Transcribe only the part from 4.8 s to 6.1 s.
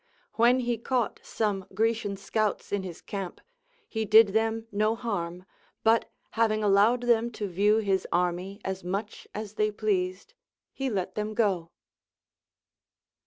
harm, but